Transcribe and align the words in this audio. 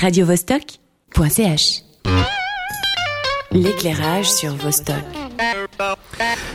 radiovostok.ch. 0.00 1.82
L'éclairage 3.50 4.30
sur 4.30 4.54
Vostok. 4.54 4.96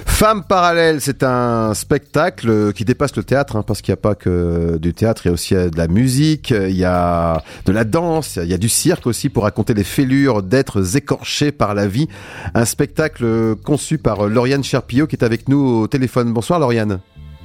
Femme 0.05 0.43
parallèle, 0.43 1.01
c'est 1.01 1.23
un 1.23 1.73
spectacle 1.73 2.71
qui 2.73 2.85
dépasse 2.85 3.15
le 3.17 3.23
théâtre, 3.23 3.55
hein, 3.55 3.63
parce 3.63 3.81
qu'il 3.81 3.91
n'y 3.91 3.97
a 3.97 4.01
pas 4.01 4.15
que 4.15 4.77
du 4.77 4.93
théâtre, 4.93 5.23
il 5.25 5.29
y 5.29 5.31
a 5.31 5.33
aussi 5.33 5.55
de 5.55 5.75
la 5.75 5.87
musique, 5.87 6.51
il 6.51 6.77
y 6.77 6.85
a 6.85 7.41
de 7.65 7.71
la 7.71 7.83
danse, 7.83 8.37
il 8.41 8.47
y 8.47 8.53
a 8.53 8.57
du 8.57 8.69
cirque 8.69 9.07
aussi 9.07 9.29
pour 9.29 9.43
raconter 9.43 9.73
les 9.73 9.83
fêlures 9.83 10.43
d'êtres 10.43 10.95
écorchés 10.95 11.51
par 11.51 11.73
la 11.73 11.87
vie. 11.87 12.07
Un 12.53 12.65
spectacle 12.65 13.55
conçu 13.57 13.97
par 13.97 14.27
Lauriane 14.27 14.63
Cherpillot 14.63 15.07
qui 15.07 15.15
est 15.15 15.23
avec 15.23 15.49
nous 15.49 15.81
au 15.81 15.87
téléphone. 15.87 16.31
Bonsoir 16.31 16.59
Lauriane. 16.59 16.99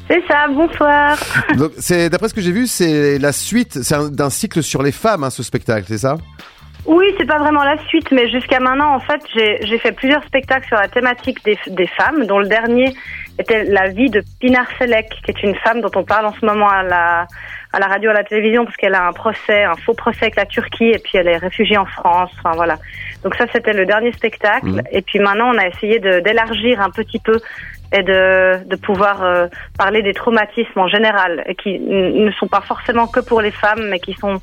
C'est 0.08 0.26
ça, 0.26 0.46
bonsoir. 0.48 1.18
Donc, 1.56 1.72
c'est 1.78 2.08
d'après 2.08 2.28
ce 2.28 2.34
que 2.34 2.40
j'ai 2.40 2.52
vu, 2.52 2.66
c'est 2.66 3.18
la 3.18 3.32
suite 3.32 3.78
d'un 4.10 4.30
cycle 4.30 4.62
sur 4.62 4.82
les 4.82 4.92
femmes, 4.92 5.24
hein, 5.24 5.30
ce 5.30 5.42
spectacle, 5.42 5.84
c'est 5.88 5.98
ça? 5.98 6.16
Oui, 6.86 7.04
c'est 7.18 7.26
pas 7.26 7.38
vraiment 7.38 7.64
la 7.64 7.76
suite, 7.88 8.10
mais 8.12 8.30
jusqu'à 8.30 8.60
maintenant, 8.60 8.94
en 8.94 9.00
fait, 9.00 9.20
j'ai 9.34 9.78
fait 9.78 9.92
plusieurs 9.92 10.24
spectacles 10.24 10.66
sur 10.66 10.78
la 10.78 10.88
thématique 10.88 11.44
des, 11.44 11.58
des, 11.66 11.86
femmes, 11.86 12.24
dont 12.24 12.38
le 12.38 12.48
dernier 12.48 12.94
était 13.38 13.64
la 13.64 13.88
vie 13.88 14.08
de 14.08 14.22
Pinar 14.40 14.64
Selek, 14.78 15.10
qui 15.22 15.30
est 15.30 15.42
une 15.42 15.54
femme 15.56 15.82
dont 15.82 15.90
on 15.94 16.04
parle 16.04 16.24
en 16.24 16.32
ce 16.32 16.46
moment 16.46 16.68
à 16.68 16.82
la, 16.82 17.26
à 17.74 17.78
la 17.78 17.86
radio, 17.86 18.10
à 18.10 18.14
la 18.14 18.24
télévision, 18.24 18.64
parce 18.64 18.76
qu'elle 18.76 18.94
a 18.94 19.06
un 19.06 19.12
procès, 19.12 19.64
un 19.64 19.76
faux 19.76 19.92
procès 19.92 20.22
avec 20.22 20.36
la 20.36 20.46
Turquie, 20.46 20.88
et 20.88 20.98
puis 20.98 21.18
elle 21.18 21.28
est 21.28 21.36
réfugiée 21.36 21.76
en 21.76 21.84
France. 21.84 22.30
Enfin 22.38 22.56
voilà. 22.56 22.78
Donc 23.22 23.34
ça, 23.34 23.44
c'était 23.52 23.74
le 23.74 23.84
dernier 23.84 24.12
spectacle. 24.12 24.66
Mmh. 24.66 24.82
Et 24.92 25.02
puis 25.02 25.18
maintenant, 25.18 25.52
on 25.54 25.58
a 25.58 25.66
essayé 25.66 25.98
d'élargir 25.98 26.80
un 26.80 26.90
petit 26.90 27.18
peu 27.18 27.38
et 27.92 28.02
de, 28.02 28.64
de 28.68 28.76
pouvoir 28.76 29.22
euh, 29.22 29.46
parler 29.78 30.02
des 30.02 30.12
traumatismes 30.14 30.78
en 30.78 30.88
général, 30.88 31.42
et 31.46 31.54
qui 31.54 31.78
ne 31.78 32.30
sont 32.32 32.48
pas 32.48 32.60
forcément 32.62 33.06
que 33.06 33.20
pour 33.20 33.40
les 33.40 33.50
femmes, 33.50 33.88
mais 33.90 33.98
qui 33.98 34.14
sont 34.14 34.40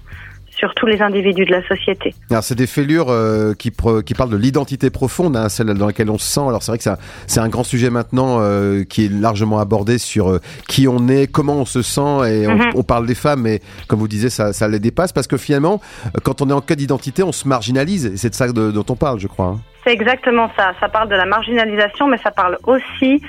sur 0.58 0.74
tous 0.74 0.86
les 0.86 1.02
individus 1.02 1.44
de 1.44 1.52
la 1.52 1.68
société. 1.68 2.16
Alors 2.32 2.42
c'est 2.42 2.56
des 2.56 2.66
fêlures 2.66 3.10
euh, 3.10 3.54
qui, 3.54 3.74
qui 4.06 4.14
parlent 4.14 4.30
de 4.30 4.38
l'identité 4.38 4.90
profonde, 4.90 5.36
hein, 5.36 5.50
celle 5.50 5.68
dans 5.74 5.86
laquelle 5.88 6.10
on 6.10 6.18
se 6.18 6.26
sent. 6.26 6.40
Alors 6.48 6.64
c'est 6.64 6.72
vrai 6.72 6.78
que 6.78 6.84
c'est 7.28 7.40
un, 7.42 7.50
grand 7.50 7.66
sujet 7.66 7.90
maintenant 7.90 8.38
euh, 8.40 8.86
qui 8.86 9.04
est 9.06 9.12
largement 9.12 9.60
abordé 9.60 9.98
sur 9.98 10.30
euh, 10.32 10.40
qui 10.70 10.88
on 10.88 11.10
est, 11.10 11.28
comment 11.30 11.56
on 11.58 11.66
se 11.66 11.82
sent, 11.82 12.22
et 12.32 12.48
on, 12.48 12.56
Mhm. 12.56 12.72
on 12.76 12.84
parle 12.84 13.06
des 13.06 13.16
femmes, 13.16 13.42
mais 13.42 13.60
comme 13.90 14.00
vous 14.00 14.08
disiez, 14.08 14.30
ça, 14.30 14.54
ça 14.54 14.70
les 14.70 14.80
dépasse 14.80 15.12
parce 15.12 15.28
que 15.28 15.36
finalement, 15.36 15.82
quand 16.24 16.42
on 16.42 16.50
est 16.50 16.54
en 16.54 16.62
cas 16.62 16.76
d'identité, 16.76 17.22
on 17.22 17.34
se 17.34 17.48
marginalise. 17.50 18.06
Et 18.06 18.16
c'est 18.18 18.30
de 18.30 18.36
ça 18.36 18.48
de- 18.50 18.72
dont 18.72 18.86
on 18.88 18.96
parle, 18.96 19.20
je 19.20 19.28
crois. 19.28 19.48
hein. 19.48 19.60
C'est 19.86 19.94
exactement 19.94 20.50
ça. 20.58 20.72
Ça 20.80 20.90
parle 20.90 21.10
de 21.10 21.16
la 21.16 21.26
marginalisation, 21.26 22.08
mais 22.08 22.18
ça 22.18 22.32
parle 22.32 22.58
aussi 22.66 23.22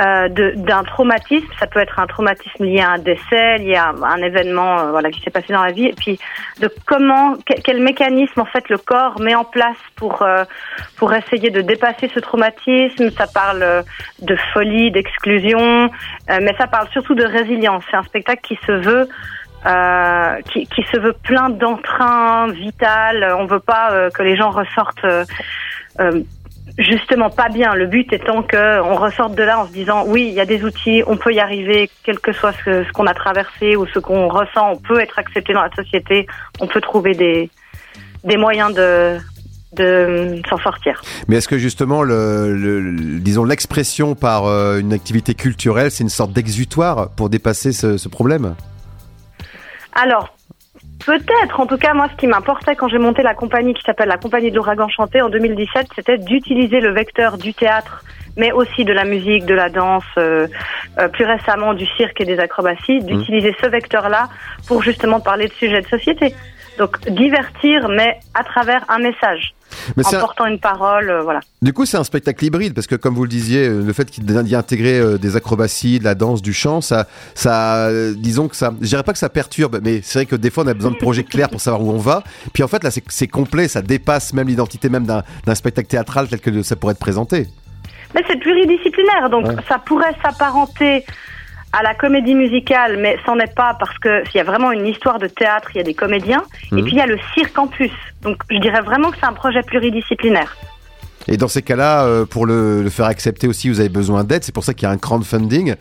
euh, 0.00 0.28
d'un 0.28 0.82
traumatisme. 0.82 1.46
Ça 1.60 1.68
peut 1.68 1.78
être 1.78 2.00
un 2.00 2.06
traumatisme 2.08 2.64
lié 2.64 2.80
à 2.80 2.90
un 2.92 2.98
décès, 2.98 3.58
lié 3.58 3.76
à 3.76 3.90
un, 3.90 4.16
événement 4.16 4.80
euh, 4.80 4.90
voilà, 4.90 5.10
qui 5.10 5.20
s'est 5.20 5.30
passé 5.30 5.52
dans 5.52 5.62
la 5.62 5.70
vie, 5.70 5.86
et 5.86 5.92
puis 5.92 6.18
de 6.60 6.68
comment, 6.86 7.34
que- 7.46 7.60
quel 7.62 7.80
mécanisme 7.82 8.40
en 8.40 8.46
fait 8.46 8.68
le 8.68 8.78
corps 8.78 9.20
met 9.20 9.36
en 9.36 9.44
place 9.44 9.76
pour 9.94 10.22
euh, 10.22 10.44
pour 10.96 11.14
essayer 11.14 11.50
de 11.50 11.60
dépasser 11.60 12.10
ce 12.12 12.18
traumatisme. 12.18 13.10
Ça 13.10 13.26
parle 13.32 13.62
euh, 13.62 13.82
de 14.22 14.34
folie, 14.52 14.90
d'exclusion, 14.90 15.84
euh, 16.30 16.38
mais 16.40 16.54
ça 16.58 16.66
parle 16.66 16.88
surtout 16.88 17.14
de 17.14 17.24
résilience. 17.24 17.84
C'est 17.90 17.96
un 17.96 18.02
spectacle 18.02 18.40
qui 18.42 18.58
se 18.66 18.72
veut 18.72 19.08
euh, 19.66 20.40
qui, 20.52 20.66
qui 20.66 20.82
se 20.90 20.98
veut 20.98 21.14
plein 21.22 21.48
d'entrain 21.48 22.48
vital. 22.48 23.36
On 23.38 23.46
veut 23.46 23.60
pas 23.60 24.10
que 24.10 24.22
les 24.24 24.34
gens 24.36 24.50
ressortent 24.50 25.04
euh, 25.04 25.24
justement 26.78 27.30
pas 27.30 27.48
bien. 27.48 27.74
Le 27.74 27.86
but 27.86 28.12
étant 28.12 28.42
que 28.42 28.80
on 28.82 28.96
ressorte 28.96 29.34
de 29.34 29.42
là 29.42 29.60
en 29.60 29.66
se 29.66 29.72
disant 29.72 30.04
oui, 30.06 30.28
il 30.28 30.34
y 30.34 30.40
a 30.40 30.46
des 30.46 30.64
outils, 30.64 31.02
on 31.06 31.16
peut 31.16 31.32
y 31.32 31.40
arriver, 31.40 31.90
quel 32.04 32.18
que 32.18 32.32
soit 32.32 32.54
ce, 32.64 32.90
qu'on 32.92 33.06
a 33.06 33.14
traversé 33.14 33.76
ou 33.76 33.86
ce 33.86 33.98
qu'on 33.98 34.28
ressent, 34.28 34.72
on 34.72 34.76
peut 34.76 35.00
être 35.00 35.18
accepté 35.18 35.52
dans 35.52 35.62
la 35.62 35.74
société, 35.74 36.26
on 36.60 36.66
peut 36.66 36.80
trouver 36.80 37.14
des 37.14 37.50
des 38.24 38.36
moyens 38.36 38.72
de 38.74 39.18
de 39.72 39.84
euh, 39.84 40.40
s'en 40.50 40.58
sortir. 40.58 41.00
Mais 41.28 41.36
est-ce 41.36 41.48
que 41.48 41.56
justement, 41.56 42.02
le, 42.02 42.94
disons 43.20 43.44
l'expression 43.44 44.14
par 44.14 44.44
euh, 44.44 44.78
une 44.78 44.92
activité 44.92 45.34
culturelle, 45.34 45.90
c'est 45.90 46.02
une 46.02 46.10
sorte 46.10 46.32
d'exutoire 46.32 47.08
pour 47.16 47.30
dépasser 47.30 47.72
ce, 47.72 47.96
ce 47.96 48.08
problème? 48.10 48.54
Alors, 49.94 50.34
peut-être, 51.04 51.60
en 51.60 51.66
tout 51.66 51.76
cas, 51.76 51.94
moi, 51.94 52.08
ce 52.10 52.16
qui 52.16 52.26
m'importait 52.26 52.76
quand 52.76 52.88
j'ai 52.88 52.98
monté 52.98 53.22
la 53.22 53.34
compagnie 53.34 53.74
qui 53.74 53.82
s'appelle 53.82 54.08
la 54.08 54.16
Compagnie 54.16 54.50
de 54.50 54.56
l'Ouragan 54.56 54.88
Chanté 54.88 55.20
en 55.20 55.28
2017, 55.28 55.88
c'était 55.94 56.18
d'utiliser 56.18 56.80
le 56.80 56.92
vecteur 56.92 57.38
du 57.38 57.54
théâtre, 57.54 58.04
mais 58.36 58.52
aussi 58.52 58.84
de 58.84 58.92
la 58.92 59.04
musique, 59.04 59.44
de 59.44 59.54
la 59.54 59.68
danse, 59.68 60.04
euh, 60.18 60.46
euh, 60.98 61.08
plus 61.08 61.24
récemment 61.24 61.74
du 61.74 61.86
cirque 61.96 62.20
et 62.20 62.24
des 62.24 62.38
acrobaties, 62.38 63.00
d'utiliser 63.00 63.54
ce 63.60 63.66
vecteur-là 63.66 64.28
pour 64.66 64.82
justement 64.82 65.20
parler 65.20 65.48
de 65.48 65.52
sujets 65.52 65.82
de 65.82 65.88
société. 65.88 66.34
Donc, 66.78 66.98
divertir, 67.10 67.88
mais 67.88 68.18
à 68.34 68.44
travers 68.44 68.82
un 68.88 68.98
message, 68.98 69.54
Mais 69.96 70.06
en 70.06 70.14
un- 70.14 70.20
portant 70.20 70.46
une 70.46 70.58
parole, 70.58 71.10
euh, 71.10 71.22
voilà. 71.22 71.40
Du 71.60 71.72
coup, 71.72 71.84
c'est 71.84 71.96
un 71.98 72.04
spectacle 72.04 72.44
hybride 72.44 72.74
parce 72.74 72.86
que, 72.86 72.94
comme 72.94 73.14
vous 73.14 73.24
le 73.24 73.28
disiez, 73.28 73.68
euh, 73.68 73.82
le 73.84 73.92
fait 73.92 74.10
qu'il 74.10 74.24
d'y 74.24 74.54
intégrer 74.56 74.98
euh, 74.98 75.18
des 75.18 75.36
acrobaties, 75.36 75.98
de 75.98 76.04
la 76.04 76.14
danse, 76.14 76.40
du 76.40 76.52
chant, 76.54 76.80
ça, 76.80 77.06
ça, 77.34 77.86
euh, 77.88 78.14
disons 78.16 78.48
que 78.48 78.56
ça, 78.56 78.72
je 78.80 78.86
dirais 78.86 79.02
pas 79.02 79.12
que 79.12 79.18
ça 79.18 79.28
perturbe, 79.28 79.80
mais 79.84 80.00
c'est 80.02 80.20
vrai 80.20 80.26
que 80.26 80.36
des 80.36 80.50
fois 80.50 80.64
on 80.64 80.68
a 80.68 80.74
besoin 80.74 80.92
de 80.92 80.96
projets 80.96 81.24
clairs 81.24 81.50
pour 81.50 81.60
savoir 81.60 81.82
où 81.82 81.90
on 81.90 81.98
va. 81.98 82.22
Puis 82.54 82.62
en 82.62 82.68
fait, 82.68 82.82
là, 82.82 82.90
c'est 82.90 83.28
complet, 83.28 83.68
ça 83.68 83.82
dépasse 83.82 84.32
même 84.32 84.48
l'identité 84.48 84.88
même 84.88 85.04
d'un 85.06 85.22
d'un 85.44 85.54
spectacle 85.54 85.88
théâtral 85.88 86.28
tel 86.28 86.40
que 86.40 86.62
ça 86.62 86.74
pourrait 86.76 86.92
être 86.92 86.98
présenté. 86.98 87.46
Mais 88.14 88.22
c'est 88.28 88.38
pluridisciplinaire, 88.40 89.30
donc 89.30 89.46
Ouais. 89.46 89.56
ça 89.68 89.78
pourrait 89.78 90.14
s'apparenter 90.22 91.04
à 91.72 91.82
la 91.82 91.94
comédie 91.94 92.34
musicale, 92.34 92.98
mais 92.98 93.16
c'en 93.24 93.38
est 93.38 93.54
pas 93.54 93.76
parce 93.78 93.96
que 93.98 94.24
s'il 94.26 94.36
y 94.36 94.40
a 94.40 94.44
vraiment 94.44 94.72
une 94.72 94.86
histoire 94.86 95.18
de 95.18 95.26
théâtre, 95.26 95.68
il 95.74 95.78
y 95.78 95.80
a 95.80 95.84
des 95.84 95.94
comédiens, 95.94 96.42
et 96.70 96.74
Mhm. 96.76 96.82
puis 96.84 96.92
il 96.92 96.98
y 96.98 97.00
a 97.00 97.06
le 97.06 97.18
cirque 97.34 97.58
en 97.58 97.66
plus. 97.66 97.90
Donc 98.22 98.36
je 98.50 98.58
dirais 98.58 98.82
vraiment 98.82 99.10
que 99.10 99.16
c'est 99.18 99.26
un 99.26 99.32
projet 99.32 99.62
pluridisciplinaire. 99.62 100.54
Et 101.28 101.36
dans 101.36 101.48
ces 101.48 101.62
cas-là, 101.62 102.04
euh, 102.04 102.26
pour 102.26 102.46
le, 102.46 102.82
le 102.82 102.90
faire 102.90 103.06
accepter 103.06 103.46
aussi, 103.46 103.68
vous 103.68 103.78
avez 103.80 103.88
besoin 103.88 104.24
d'aide. 104.24 104.42
C'est 104.42 104.52
pour 104.54 104.64
ça 104.64 104.74
qu'il 104.74 104.88
y 104.88 104.90
a 104.90 104.94
un 104.94 104.98
crowdfunding. 104.98 105.74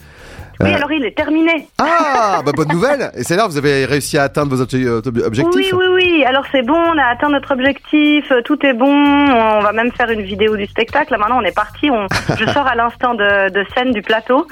Oui, 0.59 0.69
Euh, 0.71 0.75
alors 0.75 0.91
il 0.91 1.03
est 1.03 1.17
terminé. 1.17 1.67
Ah, 1.79 2.41
bah 2.45 2.51
bonne 2.55 2.67
nouvelle. 2.67 3.09
Et 3.17 3.23
c'est 3.23 3.35
là, 3.35 3.47
vous 3.47 3.57
avez 3.57 3.85
réussi 3.85 4.19
à 4.19 4.23
atteindre 4.23 4.55
vos 4.55 4.63
obje- 4.63 4.85
euh, 4.85 5.01
Oui, 5.11 5.23
objectifs. 5.23 5.73
oui, 5.73 5.85
oui. 5.95 6.23
Alors 6.25 6.43
c'est 6.51 6.61
bon, 6.61 6.75
on 6.77 6.97
a 6.99 7.05
atteint 7.05 7.29
notre 7.29 7.51
objectif, 7.53 8.31
euh, 8.31 8.41
tout 8.43 8.63
est 8.63 8.73
bon. 8.73 8.93
On 8.93 9.59
va 9.61 9.71
même 9.73 9.91
faire 9.93 10.11
une 10.11 10.21
vidéo 10.21 10.55
du 10.55 10.67
spectacle. 10.67 11.11
Là 11.13 11.17
maintenant, 11.17 11.39
on 11.41 11.45
est 11.45 11.55
parti. 11.55 11.89
On... 11.89 12.05
Je 12.37 12.45
sors 12.51 12.67
à 12.67 12.75
l'instant 12.75 13.15
de, 13.15 13.49
de 13.49 13.65
scène 13.75 13.91
du 13.91 14.03
plateau. 14.03 14.45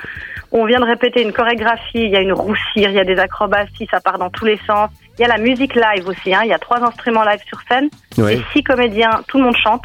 On 0.52 0.66
vient 0.66 0.80
de 0.80 0.86
répéter 0.86 1.22
une 1.22 1.34
chorégraphie. 1.34 1.82
Il 1.96 2.10
y 2.10 2.16
a 2.16 2.22
une 2.22 2.34
roussire, 2.34 2.90
il 2.90 2.94
y 2.94 3.00
a 3.00 3.04
des 3.06 3.18
acrobaties, 3.20 3.88
ça 3.92 4.00
part 4.00 4.18
dans 4.18 4.30
tous 4.30 4.46
les 4.46 4.60
sens. 4.66 4.90
Il 5.18 5.22
y 5.22 5.26
a 5.26 5.28
la 5.28 5.38
musique 5.38 5.76
live 5.76 6.08
aussi. 6.08 6.34
Hein. 6.34 6.42
Il 6.44 6.50
y 6.50 6.54
a 6.54 6.60
trois 6.60 6.82
instruments 6.82 7.24
live 7.24 7.42
sur 7.48 7.60
scène. 7.70 7.90
Et 8.18 8.42
six 8.54 8.64
comédiens, 8.64 9.22
tout 9.28 9.38
le 9.38 9.44
monde 9.44 9.58
chante. 9.58 9.84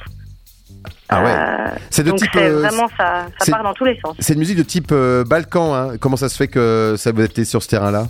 Ah 1.09 1.23
ouais. 1.23 1.31
Euh, 1.31 1.67
C'est 1.91 2.03
de 2.03 2.11
donc 2.11 2.19
type. 2.21 2.37
euh, 2.37 2.61
vraiment 2.61 2.89
ça, 2.97 3.27
part 3.51 3.63
dans 3.63 3.75
tous 3.75 3.85
les 3.85 3.99
sens. 4.01 4.17
C'est 4.19 4.33
une 4.35 4.39
musique 4.39 4.57
de 4.57 4.63
type 4.63 4.91
euh, 4.93 5.25
Balkan. 5.25 5.75
Hein. 5.75 5.99
Comment 5.99 6.17
ça 6.17 6.29
se 6.29 6.37
fait 6.37 6.49
que 6.49 6.95
ça 6.97 7.13
vous 7.13 7.23
été 7.23 7.45
sur 7.45 7.63
ce 7.63 7.69
terrain-là? 7.69 8.07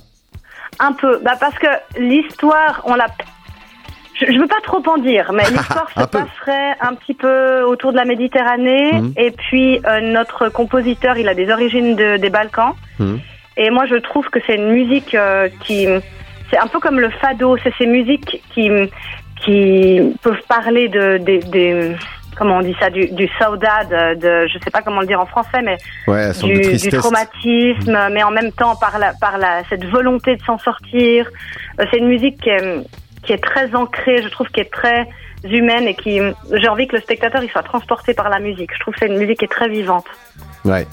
Un 0.79 0.93
peu, 0.93 1.19
bah 1.25 1.35
parce 1.39 1.59
que 1.59 1.67
l'histoire, 1.99 2.83
on 2.85 2.95
l'a. 2.95 3.07
Je, 4.27 4.33
je 4.33 4.39
veux 4.39 4.47
pas 4.47 4.61
trop 4.63 4.83
en 4.89 4.99
dire, 4.99 5.33
mais 5.33 5.43
l'histoire 5.51 5.89
se 5.95 6.01
Un 6.01 6.07
passerait 6.07 6.77
un 6.81 6.95
petit 6.95 7.15
peu 7.15 7.63
autour 7.63 7.93
de 7.93 7.97
la 7.97 8.05
Méditerranée. 8.05 8.93
Mhm. 8.93 9.13
Et 9.17 9.31
puis 9.31 9.81
euh, 9.87 10.01
notre 10.01 10.49
compositeur, 10.49 11.17
il 11.19 11.29
a 11.29 11.35
des 11.35 11.51
origines 11.51 11.97
de- 11.97 12.17
des 12.17 12.31
Balkans. 12.31 12.73
Mhm. 12.99 13.21
Et 13.57 13.71
moi, 13.71 13.87
je 13.87 13.95
trouve 13.97 14.29
que 14.31 14.41
c'est 14.47 14.57
une 14.57 14.71
musique 14.73 15.15
euh, 15.15 15.49
qui, 15.61 15.87
c'est 16.51 16.59
un 16.59 16.67
peu 16.67 16.81
comme 16.81 16.99
le 17.01 17.11
fado. 17.11 17.57
C'est 17.63 17.73
ces 17.79 17.87
musiques 17.87 18.43
qui 18.53 18.71
qui 19.45 20.01
peuvent 20.23 20.41
parler 20.49 20.89
de 20.89 21.19
des, 21.19 21.93
comment 22.37 22.57
on 22.59 22.63
dit 22.63 22.75
ça, 22.81 22.89
du, 22.91 23.09
du 23.13 23.29
saudade, 23.39 24.19
de, 24.19 24.47
je 24.49 24.59
sais 24.65 24.71
pas 24.71 24.81
comment 24.83 25.01
le 25.01 25.07
dire 25.07 25.21
en 25.21 25.27
français, 25.27 25.61
mais 25.63 25.77
Ouais, 26.09 26.33
du, 26.43 26.89
traumatisme, 26.91 27.99
mais 28.13 28.23
en 28.23 28.31
même 28.31 28.53
temps 28.53 28.75
par 28.77 28.99
la, 28.99 29.13
par 29.21 29.39
la, 29.39 29.63
cette 29.69 29.85
volonté 29.85 30.37
de 30.37 30.43
s'en 30.43 30.59
sortir. 30.59 31.29
Euh, 31.79 31.85
C'est 31.91 31.99
une 31.99 32.09
musique 32.09 32.41
qui 32.41 32.49
est, 32.51 32.79
qui 33.25 33.33
est 33.33 33.43
très 33.43 33.75
ancrée, 33.75 34.23
je 34.23 34.29
trouve, 34.29 34.49
qui 34.49 34.61
est 34.61 34.73
très 34.73 35.09
humaine 35.45 35.85
et 35.87 35.95
qui, 35.95 36.21
j'ai 36.53 36.69
envie 36.69 36.87
que 36.87 36.97
le 36.97 37.03
spectateur 37.03 37.43
il 37.43 37.51
soit 37.51 37.63
transporté 37.63 38.15
par 38.15 38.31
la 38.31 38.41
musique. 38.41 38.71
Je 38.75 38.81
trouve 38.81 38.95
que 38.95 39.01
c'est 39.01 39.07
une 39.07 39.19
musique 39.19 39.39
qui 39.39 39.45
est 39.45 39.49
très 39.49 39.69
vivante. 39.69 40.07
Ouais. 40.65 40.87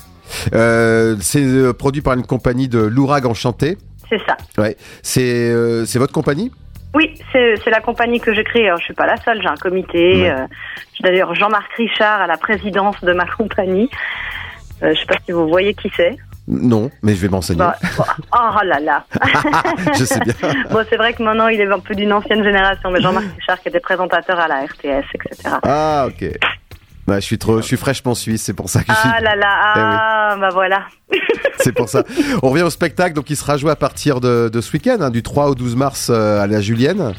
Euh, 0.54 1.16
c'est 1.22 1.44
euh, 1.44 1.74
produit 1.74 2.02
par 2.02 2.14
une 2.14 2.26
compagnie 2.26 2.68
de 2.68 2.80
Lourag 2.80 3.26
Enchanté. 3.26 3.78
C'est 4.10 4.22
ça. 4.26 4.38
Ouais. 4.58 4.76
C'est 5.02 5.22
euh, 5.52 5.86
c'est 5.86 6.00
votre 6.00 6.14
compagnie? 6.14 6.52
Oui, 6.94 7.14
c'est 7.32 7.70
la 7.70 7.80
compagnie 7.80 8.20
que 8.20 8.34
j'ai 8.34 8.44
créée. 8.44 8.68
Alors, 8.68 8.80
je 8.80 8.84
suis 8.84 8.94
pas 8.94 9.06
la 9.06 9.16
seule, 9.16 9.42
j'ai 9.42 9.48
un 9.48 9.56
comité. 9.56 10.24
Ouais. 10.24 10.36
j'ai 10.94 11.04
d'ailleurs 11.04 11.34
Jean-Marc 11.36 11.72
Richard 11.78 12.20
à 12.20 12.28
la 12.28 12.36
présidence 12.36 13.02
de 13.02 13.14
ma 13.14 13.26
compagnie. 13.26 13.90
Je 14.82 14.94
sais 14.94 15.06
pas 15.06 15.16
si 15.26 15.32
vous 15.32 15.48
voyez 15.48 15.74
qui 15.74 15.90
c'est. 15.96 16.18
Non, 16.48 16.90
mais 17.04 17.14
je 17.16 17.22
vais 17.22 17.30
m'enseigner. 17.30 17.60
Bah, 17.60 17.76
bon, 17.98 18.04
oh 18.34 18.60
là 18.66 18.80
là. 18.80 19.06
je 19.98 20.04
sais 20.04 20.20
bien. 20.20 20.34
Bon, 20.72 20.84
c'est 20.90 20.98
vrai 20.98 21.14
que 21.14 21.22
maintenant, 21.24 21.48
il 21.48 21.62
est 21.62 21.72
un 21.72 21.80
peu 21.80 21.94
d'une 21.96 22.12
ancienne 22.12 22.44
génération, 22.44 22.90
mais 22.92 23.00
Jean-Marc 23.02 23.26
Richard 23.38 23.60
qui 23.62 23.70
était 23.70 23.80
présentateur 23.80 24.40
à 24.40 24.48
la 24.48 24.62
RTS, 24.66 25.06
etc. 25.16 25.56
Ah, 25.64 26.06
ok. 26.08 26.22
Ouais, 27.08 27.16
je 27.16 27.26
suis 27.26 27.38
trop, 27.38 27.58
je 27.58 27.66
suis 27.66 27.78
fraîchement 27.78 28.14
suisse, 28.16 28.44
c'est 28.44 28.54
pour 28.54 28.70
ça 28.70 28.82
que 28.84 28.92
je 28.92 28.98
suis. 28.98 29.10
Ah 29.12 29.22
là 29.22 29.36
là, 29.36 29.48
ah, 29.76 30.36
bah 30.40 30.50
voilà. 30.54 30.84
C'est 31.60 31.74
pour 31.74 31.90
ça. 31.90 32.04
On 32.42 32.50
revient 32.50 32.64
au 32.64 32.70
spectacle, 32.70 33.14
donc 33.16 33.30
il 33.30 33.36
sera 33.36 33.58
joué 33.58 33.72
à 33.72 33.76
partir 33.76 34.20
de, 34.22 34.50
de 34.50 34.62
ce 34.62 34.72
week-end, 34.74 34.98
hein, 35.02 35.10
du 35.10 35.22
3 35.24 35.48
au 35.50 35.56
12 35.56 35.76
mars 35.76 36.10
euh, 36.12 36.42
à 36.42 36.48
la 36.48 36.62
Julienne. 36.62 37.14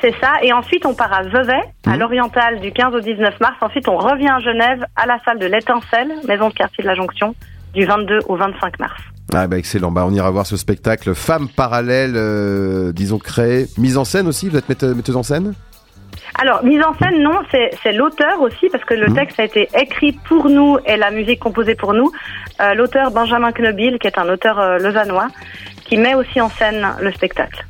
C'est 0.00 0.14
ça. 0.20 0.32
Et 0.42 0.52
ensuite, 0.52 0.86
on 0.86 0.94
part 0.94 1.12
à 1.12 1.22
Vevey, 1.22 1.60
à 1.86 1.90
Mhm. 1.90 1.98
l'Oriental, 1.98 2.60
du 2.60 2.72
15 2.72 2.94
au 2.94 3.00
19 3.00 3.38
mars. 3.40 3.56
Ensuite, 3.60 3.88
on 3.88 3.96
revient 3.96 4.28
à 4.28 4.40
Genève, 4.40 4.84
à 4.96 5.06
la 5.06 5.18
salle 5.24 5.38
de 5.38 5.46
l'Étincelle, 5.46 6.12
maison 6.26 6.48
de 6.48 6.54
quartier 6.54 6.82
de 6.82 6.88
la 6.88 6.94
Jonction, 6.94 7.34
du 7.76 7.84
22 7.86 8.18
au 8.28 8.36
25 8.36 8.78
mars. 8.80 9.00
Ah 9.34 9.46
bah 9.46 9.58
excellent, 9.58 9.90
bah 9.92 10.04
on 10.06 10.12
ira 10.12 10.30
voir 10.30 10.46
ce 10.46 10.56
spectacle 10.56 11.14
Femmes 11.14 11.48
parallèles, 11.54 12.14
euh, 12.16 12.92
disons 12.92 13.18
créé, 13.18 13.66
mise 13.76 13.96
en 13.98 14.04
scène 14.04 14.26
aussi, 14.26 14.48
vous 14.48 14.56
êtes 14.56 14.68
mette- 14.68 14.82
metteuse 14.84 15.16
en 15.16 15.22
scène? 15.22 15.54
Alors, 16.38 16.62
mise 16.64 16.80
en 16.82 16.94
scène, 16.94 17.22
non, 17.22 17.38
c'est 17.50 17.92
l'auteur 17.92 18.40
aussi, 18.40 18.68
parce 18.70 18.84
que 18.84 18.94
le 18.94 19.08
Mhm. 19.08 19.14
texte 19.14 19.40
a 19.40 19.44
été 19.44 19.68
écrit 19.80 20.12
pour 20.12 20.48
nous 20.48 20.78
et 20.86 20.96
la 20.96 21.10
musique 21.10 21.40
composée 21.40 21.74
pour 21.74 21.92
nous. 21.94 22.10
Euh, 22.60 22.74
l'auteur 22.74 23.10
Benjamin 23.10 23.52
Knobil, 23.52 23.98
qui 23.98 24.06
est 24.06 24.18
un 24.18 24.28
auteur 24.28 24.58
euh, 24.58 24.78
lausannois, 24.78 25.28
qui 25.84 25.96
met 25.96 26.14
aussi 26.14 26.40
en 26.40 26.48
scène 26.50 26.86
le 27.00 27.10
spectacle. 27.12 27.64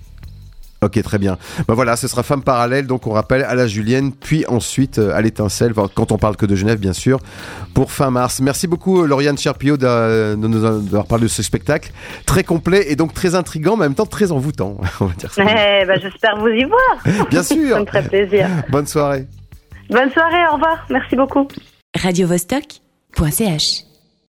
Ok, 0.83 1.03
très 1.03 1.19
bien. 1.19 1.39
Bah 1.67 1.75
voilà, 1.75 1.97
ce 1.97 2.07
sera 2.07 2.23
Femmes 2.23 2.43
parallèles, 2.43 2.87
donc 2.87 3.07
on 3.07 3.13
rappelle 3.13 3.43
à 3.45 3.55
la 3.55 3.67
Julienne, 3.67 4.13
puis 4.13 4.45
ensuite 4.47 4.99
euh, 4.99 5.15
à 5.17 5.23
l'étincelle, 5.23 5.73
quand 5.95 6.13
on 6.13 6.19
parle 6.19 6.37
que 6.37 6.45
de 6.45 6.55
Genève, 6.55 6.79
bien 6.79 6.93
sûr, 6.93 7.19
pour 7.75 7.91
fin 7.93 8.11
mars. 8.11 8.41
Merci 8.41 8.67
beaucoup, 8.67 9.03
euh, 9.03 9.07
Lauriane 9.07 9.39
Cherpiot, 9.39 9.79
d'a- 9.79 10.37
de 10.37 10.47
nous 10.47 10.65
avoir 10.65 11.07
parlé 11.07 11.25
de 11.25 11.29
ce 11.29 11.43
spectacle. 11.43 11.93
Très 12.27 12.45
complet 12.45 12.85
et 12.93 12.97
donc 12.97 13.15
très 13.15 13.35
intrigant, 13.35 13.77
mais 13.77 13.85
en 13.87 13.89
même 13.89 13.95
temps 13.95 14.05
très 14.07 14.33
envoûtant, 14.33 14.77
on 15.01 15.07
va 15.07 15.15
dire 15.15 15.33
ça. 15.33 15.43
Eh 15.45 15.87
ben, 15.87 15.99
J'espère 16.01 16.37
vous 16.39 16.49
y 16.49 16.65
voir. 16.65 17.27
Bien 17.31 17.43
sûr. 17.43 17.75
Ça 17.75 17.81
me 17.81 17.87
ferait 17.87 18.07
plaisir. 18.09 18.49
Bonne 18.69 18.87
soirée. 18.87 19.27
Bonne 19.89 20.11
soirée, 20.11 20.47
au 20.51 20.55
revoir. 20.55 20.85
Merci 20.91 21.17
beaucoup. 21.17 21.49
radiovostok.ch 21.99 23.86